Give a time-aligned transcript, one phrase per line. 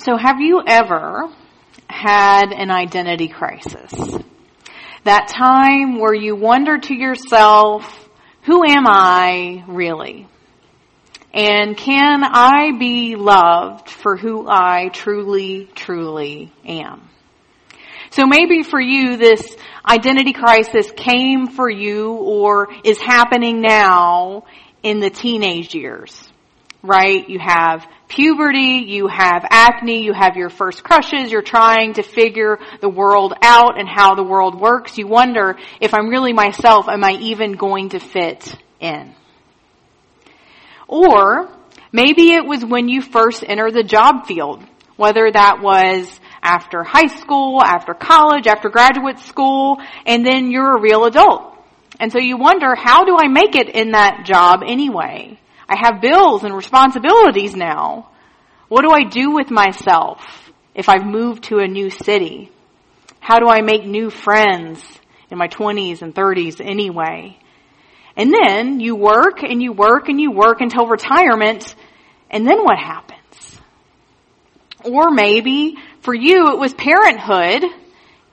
[0.00, 1.28] So have you ever
[1.86, 3.92] had an identity crisis?
[5.04, 8.08] That time where you wonder to yourself,
[8.44, 10.26] who am I really?
[11.34, 17.06] And can I be loved for who I truly, truly am?
[18.08, 19.54] So maybe for you, this
[19.86, 24.44] identity crisis came for you or is happening now
[24.82, 26.29] in the teenage years,
[26.82, 27.28] right?
[27.28, 32.58] You have puberty, you have acne, you have your first crushes, you're trying to figure
[32.80, 34.98] the world out and how the world works.
[34.98, 39.14] You wonder if I'm really myself, am I even going to fit in?
[40.88, 41.48] Or
[41.92, 44.64] maybe it was when you first entered the job field,
[44.96, 46.08] whether that was
[46.42, 51.54] after high school, after college, after graduate school, and then you're a real adult.
[52.00, 55.38] And so you wonder, how do I make it in that job anyway?
[55.70, 58.10] I have bills and responsibilities now.
[58.68, 60.20] What do I do with myself
[60.74, 62.50] if I've moved to a new city?
[63.20, 64.82] How do I make new friends
[65.30, 67.38] in my 20s and 30s anyway?
[68.16, 71.76] And then you work and you work and you work until retirement,
[72.30, 73.60] and then what happens?
[74.84, 77.62] Or maybe for you it was parenthood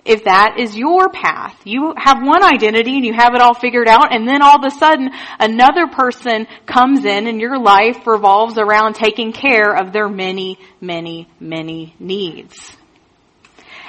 [0.08, 1.55] if that is your path.
[1.66, 4.63] You have one identity and you have it all figured out and then all of
[4.66, 10.08] a sudden another person comes in and your life revolves around taking care of their
[10.08, 12.75] many, many, many needs.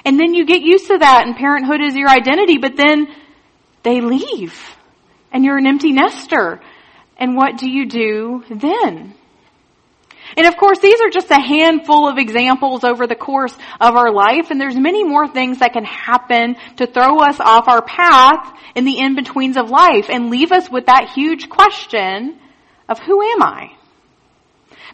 [0.04, 3.08] And then you get used to that and parenthood is your identity, but then
[3.82, 4.58] they leave
[5.32, 6.60] and you're an empty nester.
[7.16, 9.14] And what do you do then?
[10.36, 14.12] And of course, these are just a handful of examples over the course of our
[14.12, 18.56] life, and there's many more things that can happen to throw us off our path
[18.74, 22.38] in the in-betweens of life and leave us with that huge question
[22.88, 23.72] of who am I?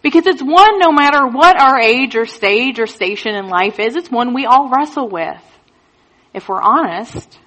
[0.02, 3.96] Because it's one, no matter what our age or stage or station in life is,
[3.96, 5.40] it's one we all wrestle with.
[6.34, 7.38] If we're honest.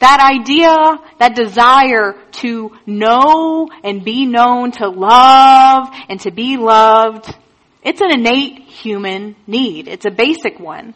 [0.00, 0.74] That idea,
[1.18, 7.34] that desire to know and be known, to love and to be loved,
[7.82, 9.88] it's an innate human need.
[9.88, 10.94] It's a basic one.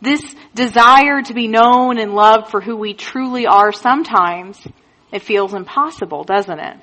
[0.00, 0.22] This
[0.54, 4.64] desire to be known and loved for who we truly are sometimes,
[5.10, 6.76] it feels impossible, doesn't it?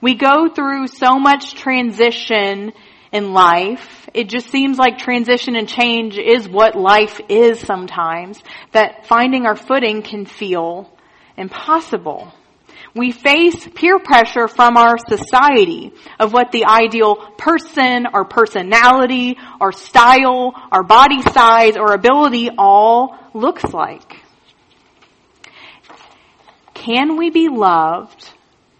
[0.00, 2.72] We go through so much transition
[3.12, 4.08] in life.
[4.14, 8.42] It just seems like transition and change is what life is sometimes,
[8.72, 10.90] that finding our footing can feel
[11.36, 12.32] impossible.
[12.94, 19.72] We face peer pressure from our society of what the ideal person, our personality, our
[19.72, 24.22] style, our body size, or ability all looks like.
[26.74, 28.30] Can we be loved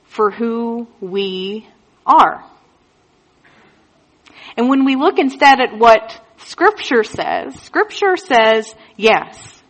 [0.04, 1.68] for who we
[2.06, 2.44] are?
[4.58, 9.62] And when we look instead at what scripture says, scripture says yes.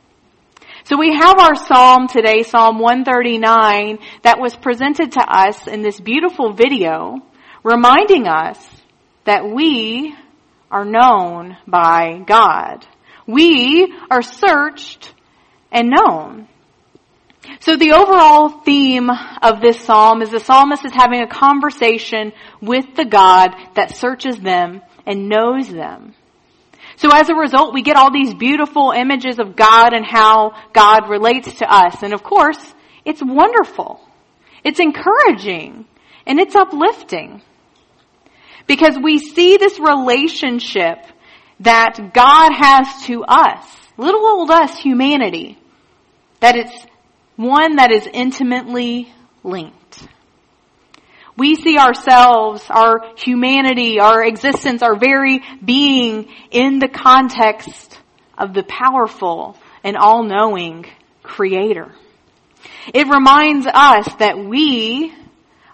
[0.85, 6.01] So we have our psalm today, Psalm 139, that was presented to us in this
[6.01, 7.17] beautiful video,
[7.63, 8.59] reminding us
[9.27, 10.15] that we
[10.71, 12.87] are known by God.
[13.27, 15.13] We are searched
[15.71, 16.49] and known.
[17.61, 22.95] So the overall theme of this psalm is the psalmist is having a conversation with
[22.95, 26.15] the God that searches them and knows them.
[26.97, 31.09] So as a result, we get all these beautiful images of God and how God
[31.09, 32.03] relates to us.
[32.03, 32.59] And of course,
[33.05, 34.01] it's wonderful.
[34.65, 35.87] It's encouraging
[36.27, 37.41] and it's uplifting.
[38.67, 40.99] Because we see this relationship
[41.61, 43.65] that God has to us,
[43.97, 45.57] little old us, humanity,
[46.41, 46.87] that it's
[47.39, 49.13] one that is intimately
[49.45, 50.09] linked.
[51.37, 57.97] We see ourselves, our humanity, our existence, our very being in the context
[58.37, 60.87] of the powerful and all-knowing
[61.23, 61.95] creator.
[62.93, 65.15] It reminds us that we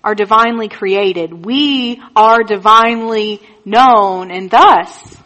[0.04, 1.46] are divinely created.
[1.46, 5.16] We are divinely known and thus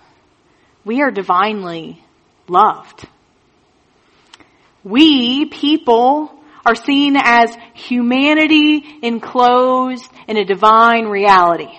[0.84, 2.00] we are divinely
[2.46, 3.08] loved.
[4.84, 6.32] We, people,
[6.64, 11.78] are seen as humanity enclosed in a divine reality.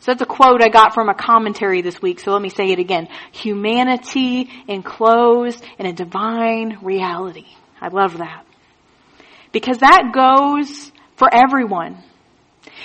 [0.00, 2.70] So that's a quote I got from a commentary this week, so let me say
[2.70, 3.08] it again.
[3.32, 7.46] Humanity enclosed in a divine reality.
[7.80, 8.44] I love that.
[9.52, 12.02] Because that goes for everyone.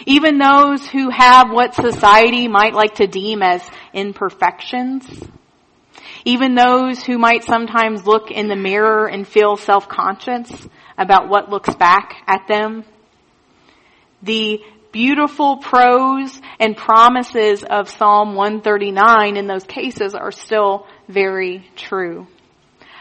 [0.06, 5.06] Even those who have what society might like to deem as imperfections.
[6.26, 10.68] Even those who might sometimes look in the mirror and feel self-conscious
[10.98, 12.84] about what looks back at them.
[14.22, 14.62] The
[14.92, 22.28] beautiful prose and promises of Psalm 139 in those cases are still very true.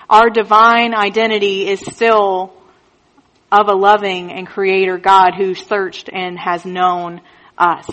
[0.08, 2.54] Our divine identity is still
[3.50, 7.20] of a loving and creator God who searched and has known
[7.56, 7.88] us.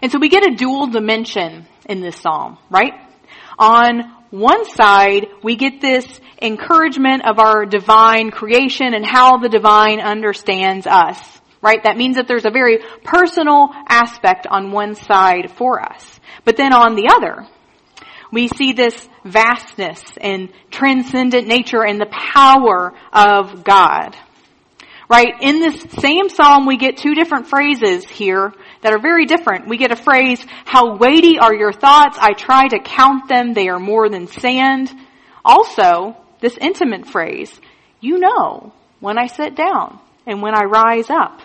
[0.00, 2.94] And so we get a dual dimension in this psalm, right?
[3.62, 10.00] On one side, we get this encouragement of our divine creation and how the divine
[10.00, 11.80] understands us, right?
[11.84, 16.18] That means that there's a very personal aspect on one side for us.
[16.44, 17.46] But then on the other,
[18.32, 24.16] we see this vastness and transcendent nature and the power of God.
[25.08, 25.34] Right?
[25.40, 29.66] In this same psalm, we get two different phrases here that are very different.
[29.66, 32.18] We get a phrase, how weighty are your thoughts?
[32.20, 33.54] I try to count them.
[33.54, 34.92] They are more than sand.
[35.44, 37.52] Also, this intimate phrase,
[38.00, 41.40] you know when I sit down and when I rise up.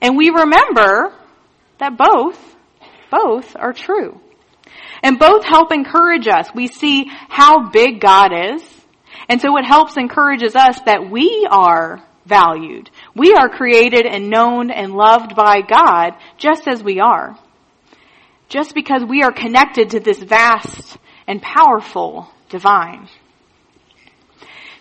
[0.00, 1.12] And we remember
[1.78, 2.38] that both,
[3.10, 4.20] both are true.
[5.02, 6.48] And both help encourage us.
[6.54, 8.62] We see how big God is.
[9.28, 12.90] And so it helps encourages us that we are valued.
[13.16, 17.38] We are created and known and loved by God just as we are.
[18.50, 23.08] Just because we are connected to this vast and powerful divine.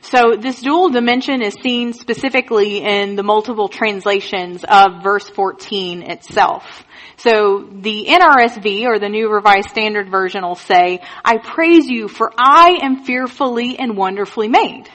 [0.01, 6.83] So this dual dimension is seen specifically in the multiple translations of verse 14 itself.
[7.17, 12.31] So the NRSV or the New Revised Standard Version will say, I praise you for
[12.38, 14.89] I am fearfully and wonderfully made.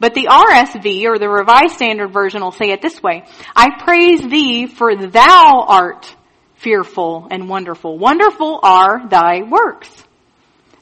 [0.00, 3.24] But the RSV or the Revised Standard Version will say it this way,
[3.54, 6.16] I praise thee for thou art
[6.56, 7.98] fearful and wonderful.
[7.98, 10.04] Wonderful are thy works.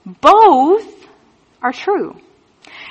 [0.06, 0.86] Both
[1.60, 2.16] are true.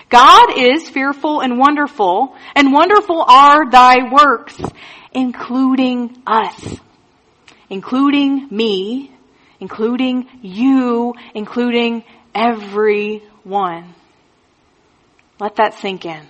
[0.09, 4.62] God is fearful and wonderful, and wonderful are thy works,
[5.13, 6.80] including us
[7.69, 9.12] including me,
[9.59, 12.03] including you, including
[12.33, 13.94] everyone.
[15.39, 16.25] Let that sink in.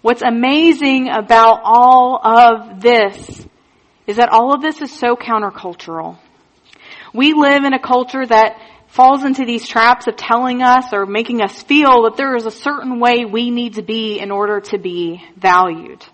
[0.00, 3.46] What's amazing about all of this
[4.06, 6.18] is that all of this is so countercultural.
[7.12, 11.42] We live in a culture that falls into these traps of telling us or making
[11.42, 14.78] us feel that there is a certain way we need to be in order to
[14.78, 16.04] be valued.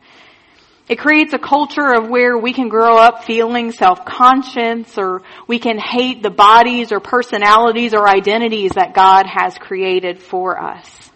[0.87, 5.79] It creates a culture of where we can grow up feeling self-conscious or we can
[5.79, 11.11] hate the bodies or personalities or identities that God has created for us.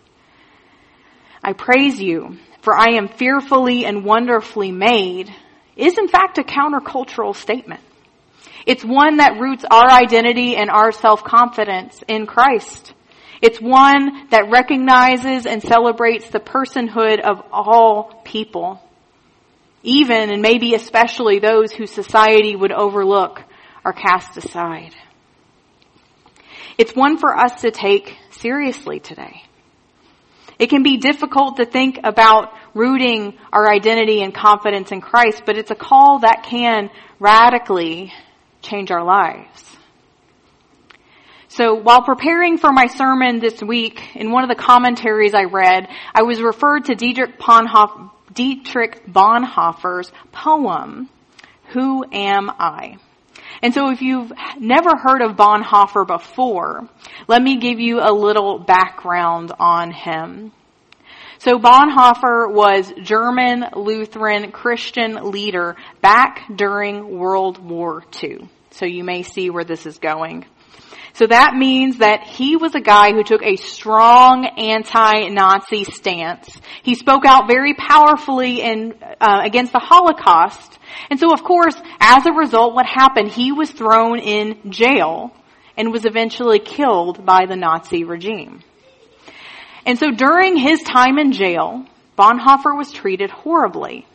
[1.43, 5.35] I praise you for I am fearfully and wonderfully made
[5.76, 7.81] is in fact a countercultural statement.
[8.67, 12.93] It's one that roots our identity and our self-confidence in Christ.
[13.41, 18.82] It's one that recognizes and celebrates the personhood of all people
[19.83, 23.43] even and maybe especially those whose society would overlook
[23.85, 24.95] or cast aside.
[26.77, 29.43] It's one for us to take seriously today.
[30.59, 35.57] It can be difficult to think about rooting our identity and confidence in Christ, but
[35.57, 36.91] it's a call that can
[37.21, 38.13] radically
[38.63, 39.77] change our lives.
[41.49, 45.89] So while preparing for my sermon this week, in one of the commentaries I read,
[46.15, 51.09] I was referred to Dietrich Bonhoeffer, Dietrich Bonhoeffer's poem,
[51.73, 52.97] Who Am I?
[53.63, 56.89] And so if you've never heard of Bonhoeffer before,
[57.27, 60.53] let me give you a little background on him.
[61.39, 68.49] So Bonhoeffer was German Lutheran Christian leader back during World War II.
[68.70, 70.47] So you may see where this is going.
[71.19, 76.48] So that means that he was a guy who took a strong anti-Nazi stance.
[76.84, 80.79] He spoke out very powerfully in, uh, against the Holocaust.
[81.10, 83.32] And so of course, as a result, what happened?
[83.32, 85.34] He was thrown in jail
[85.77, 88.63] and was eventually killed by the Nazi regime.
[89.84, 91.84] And so during his time in jail,
[92.17, 94.06] Bonhoeffer was treated horribly.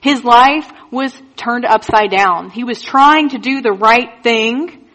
[0.00, 2.48] His life was turned upside down.
[2.48, 4.85] He was trying to do the right thing,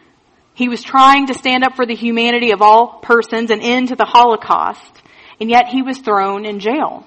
[0.62, 3.96] he was trying to stand up for the humanity of all persons and end to
[3.96, 5.02] the Holocaust,
[5.40, 7.06] and yet he was thrown in jail.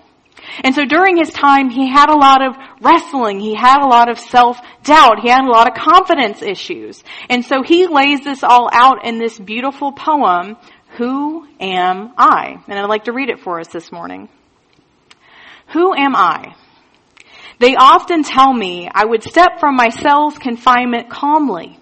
[0.62, 3.40] And so during his time, he had a lot of wrestling.
[3.40, 5.20] He had a lot of self-doubt.
[5.20, 7.02] He had a lot of confidence issues.
[7.30, 10.56] And so he lays this all out in this beautiful poem,
[10.98, 12.56] Who Am I?
[12.68, 14.28] And I'd like to read it for us this morning.
[15.72, 16.54] Who am I?
[17.58, 21.78] They often tell me I would step from my cell's confinement calmly,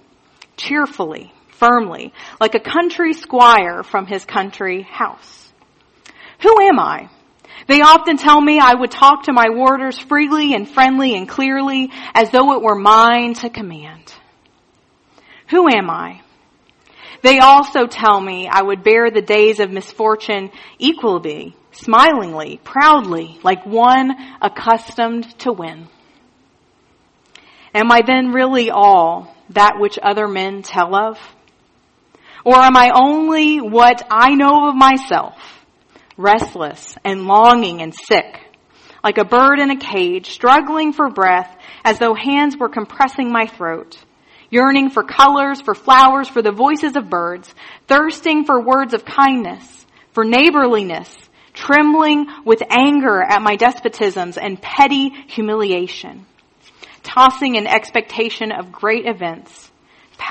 [0.57, 5.53] cheerfully, firmly, like a country squire from his country house.
[6.41, 7.09] Who am I?
[7.69, 11.91] They often tell me I would talk to my warders freely and friendly and clearly
[12.15, 14.13] as though it were mine to command.
[15.51, 16.23] Who am I?
[17.23, 23.65] They also tell me I would bear the days of misfortune equally, smilingly, proudly, like
[23.65, 25.87] one accustomed to win.
[27.73, 31.19] Am I then really all that which other men tell of?
[32.45, 35.37] Or am I only what I know of myself,
[36.17, 38.41] restless and longing and sick,
[39.05, 43.47] like a bird in a cage, struggling for breath as though hands were compressing my
[43.47, 43.97] throat,
[44.51, 47.53] yearning for colors, for flowers, for the voices of birds,
[47.87, 51.09] thirsting for words of kindness, for neighborliness,
[51.55, 56.27] trembling with anger at my despotisms and petty humiliation,
[57.03, 59.72] tossing in expectation of great events,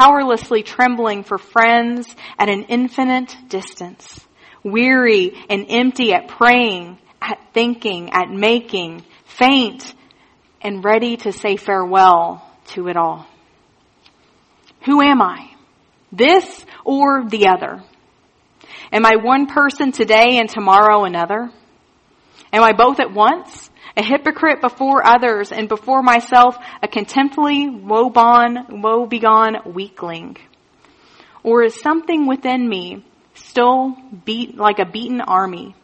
[0.01, 2.07] powerlessly trembling for friends
[2.39, 4.19] at an infinite distance,
[4.63, 9.93] weary and empty at praying, at thinking, at making, faint
[10.61, 13.27] and ready to say farewell to it all.
[14.85, 15.51] Who am I?
[16.11, 17.83] This or the other?
[18.91, 21.51] Am I one person today and tomorrow another?
[22.53, 23.69] Am I both at once?
[23.97, 28.67] A hypocrite before others and before myself, a contemptibly woebegone,
[29.73, 30.37] weakling?
[31.43, 33.95] Or is something within me still
[34.25, 35.75] beat like a beaten army,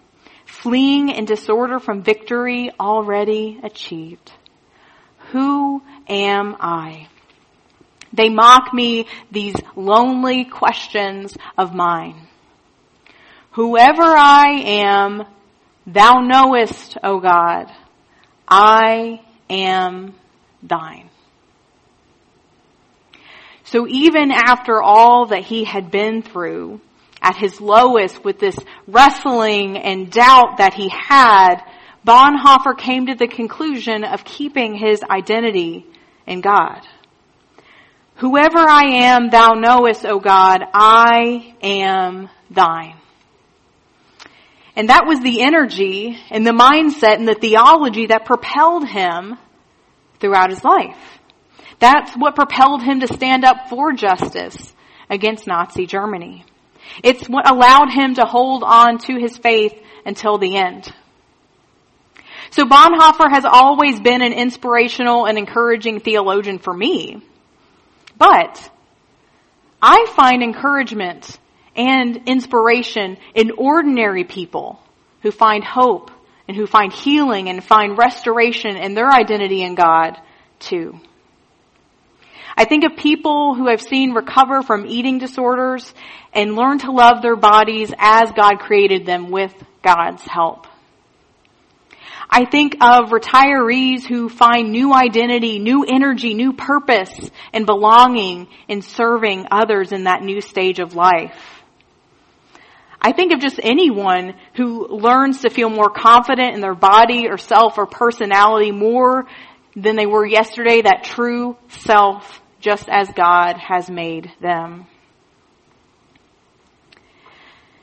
[0.46, 4.32] fleeing in disorder from victory already achieved?
[5.32, 7.08] Who am I?
[8.14, 12.28] They mock me these lonely questions of mine.
[13.52, 15.26] Whoever I am,
[15.88, 17.72] thou knowest, O God,
[18.48, 20.14] I am
[20.62, 21.10] thine.
[23.64, 26.80] So even after all that he had been through,
[27.22, 31.62] at his lowest with this wrestling and doubt that he had,
[32.06, 35.86] Bonhoeffer came to the conclusion of keeping his identity
[36.26, 36.82] in God.
[38.18, 42.97] Whoever I am, thou knowest, O God, I am thine.
[44.78, 49.36] And that was the energy and the mindset and the theology that propelled him
[50.20, 51.20] throughout his life.
[51.80, 54.76] That's what propelled him to stand up for justice
[55.10, 56.46] against Nazi Germany.
[57.04, 59.74] It's what allowed him to hold on to his faith
[60.06, 60.94] until the end.
[62.52, 67.24] So Bonhoeffer has always been an inspirational and encouraging theologian for me.
[68.16, 68.72] But
[69.82, 71.40] I find encouragement
[71.78, 74.80] and inspiration in ordinary people
[75.22, 76.12] who find hope
[76.48, 80.18] and who find healing and find restoration in their identity in God
[80.60, 81.00] too.
[82.60, 85.94] I think of people who I've seen recover from eating disorders
[86.34, 89.54] and learn to love their bodies as God created them with
[89.84, 90.66] God's help.
[92.30, 98.82] I think of retirees who find new identity, new energy, new purpose and belonging in
[98.82, 101.58] serving others in that new stage of life.
[103.02, 107.38] I think of just anyone who learns to feel more confident in their body or
[107.38, 109.28] self or personality more
[109.76, 114.88] than they were yesterday, that true self, just as God has made them.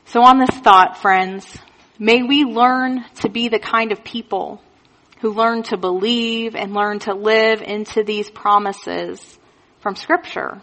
[0.07, 1.57] So on this thought, friends,
[1.97, 4.61] may we learn to be the kind of people
[5.21, 9.39] who learn to believe and learn to live into these promises
[9.79, 10.61] from scripture.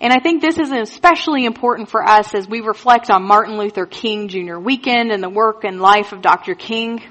[0.00, 3.84] And I think this is especially important for us as we reflect on Martin Luther
[3.84, 4.56] King Jr.
[4.58, 6.54] weekend and the work and life of Dr.
[6.54, 7.02] King.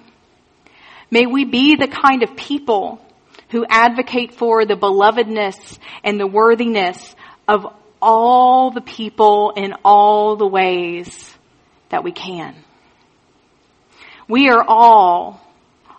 [1.11, 3.01] May we be the kind of people
[3.49, 7.15] who advocate for the belovedness and the worthiness
[7.47, 7.65] of
[8.01, 11.33] all the people in all the ways
[11.89, 12.55] that we can.
[14.29, 15.41] We are all,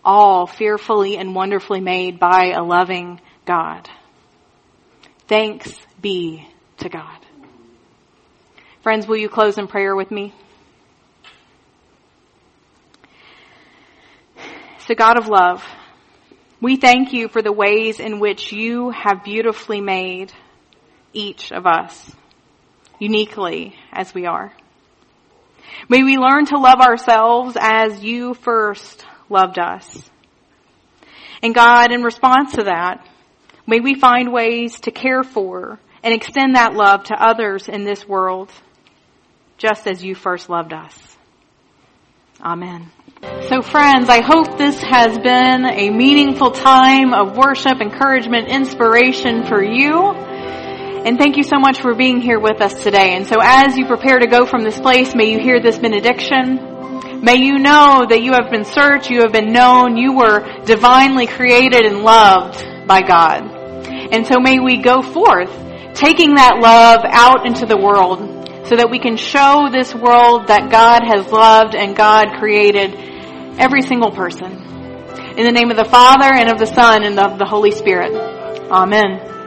[0.04, 3.88] all fearfully and wonderfully made by a loving God.
[5.26, 6.46] Thanks be
[6.78, 7.18] to God.
[8.82, 10.32] Friends, will you close in prayer with me?
[14.86, 15.62] So God of love,
[16.60, 20.32] we thank you for the ways in which you have beautifully made
[21.12, 22.10] each of us,
[22.98, 24.52] uniquely as we are.
[25.88, 30.10] May we learn to love ourselves as you first loved us.
[31.42, 33.06] And God, in response to that,
[33.66, 38.06] may we find ways to care for and extend that love to others in this
[38.06, 38.50] world,
[39.56, 41.16] just as you first loved us.
[42.40, 42.90] Amen.
[43.48, 49.62] So friends, I hope this has been a meaningful time of worship, encouragement, inspiration for
[49.62, 50.12] you.
[50.12, 53.16] And thank you so much for being here with us today.
[53.16, 57.22] And so as you prepare to go from this place, may you hear this benediction.
[57.22, 61.26] May you know that you have been searched, you have been known, you were divinely
[61.26, 63.42] created and loved by God.
[64.12, 65.50] And so may we go forth,
[65.98, 68.20] taking that love out into the world
[68.68, 72.94] so that we can show this world that God has loved and God created
[73.58, 74.52] every single person.
[75.36, 78.12] In the name of the Father and of the Son and of the Holy Spirit.
[78.70, 79.37] Amen.